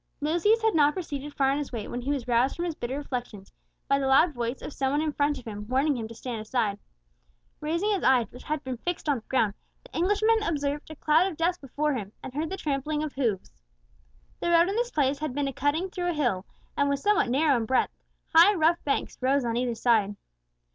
Lucius 0.19 0.63
had 0.63 0.73
not 0.73 0.95
proceeded 0.95 1.31
far 1.31 1.51
on 1.51 1.59
his 1.59 1.71
way, 1.71 1.87
when 1.87 2.01
he 2.01 2.09
was 2.09 2.27
roused 2.27 2.55
from 2.55 2.65
his 2.65 2.73
bitter 2.73 2.97
reflections 2.97 3.53
by 3.87 3.99
the 3.99 4.07
loud 4.07 4.33
voice 4.33 4.59
of 4.63 4.73
some 4.73 4.89
one 4.93 4.99
in 4.99 5.11
front 5.13 5.37
of 5.37 5.45
him 5.45 5.67
warning 5.67 5.95
him 5.95 6.07
to 6.07 6.15
stand 6.15 6.41
aside. 6.41 6.79
Raising 7.59 7.91
his 7.91 8.03
eyes, 8.03 8.25
which 8.31 8.41
had 8.41 8.63
been 8.63 8.77
fixed 8.77 9.07
on 9.07 9.17
the 9.17 9.23
ground, 9.29 9.53
the 9.83 9.95
Englishman 9.95 10.41
observed 10.41 10.89
a 10.89 10.95
cloud 10.95 11.27
of 11.31 11.37
dust 11.37 11.61
before 11.61 11.93
him, 11.93 12.13
and 12.23 12.33
heard 12.33 12.49
the 12.49 12.57
trampling 12.57 13.03
of 13.03 13.13
hoofs. 13.13 13.53
The 14.39 14.49
road 14.49 14.69
in 14.69 14.75
this 14.75 14.89
place 14.89 15.19
had 15.19 15.35
been 15.35 15.47
a 15.47 15.53
cutting 15.53 15.91
through 15.91 16.09
a 16.09 16.13
hill, 16.13 16.45
and 16.75 16.89
was 16.89 17.03
somewhat 17.03 17.29
narrow 17.29 17.55
in 17.57 17.67
breadth; 17.67 17.93
high 18.33 18.55
rough 18.55 18.83
banks 18.83 19.19
rose 19.21 19.45
on 19.45 19.55
either 19.55 19.75
side. 19.75 20.15